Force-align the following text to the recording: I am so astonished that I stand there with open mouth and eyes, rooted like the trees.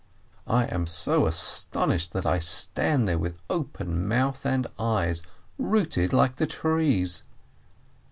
I 0.47 0.63
am 0.65 0.87
so 0.87 1.27
astonished 1.27 2.11
that 2.13 2.25
I 2.25 2.39
stand 2.39 3.07
there 3.07 3.19
with 3.19 3.37
open 3.51 4.07
mouth 4.07 4.47
and 4.47 4.65
eyes, 4.79 5.21
rooted 5.59 6.11
like 6.11 6.37
the 6.37 6.47
trees. 6.47 7.21